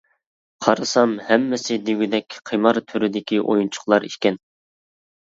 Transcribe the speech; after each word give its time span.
قارىسام 0.67 1.11
ھەممىسى 1.27 1.77
دېگۈدەك 1.89 2.37
قىمار 2.53 2.79
تۈرىدىكى 2.93 3.39
ئويۇنچۇقلار 3.43 4.09
ئىكەن. 4.09 4.41